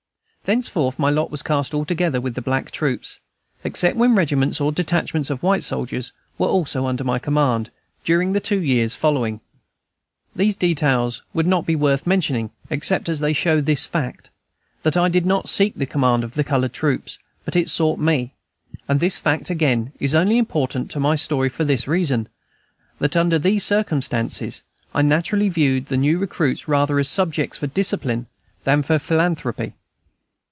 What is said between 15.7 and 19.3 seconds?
the command of colored troops, but it sought me. And this